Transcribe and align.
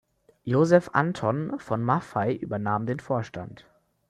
Joseph 0.43 0.89
Anton 0.93 1.59
von 1.59 1.83
Maffei 1.83 2.33
übernahm 2.33 2.87
den 2.87 2.99
Vorstand. 2.99 3.67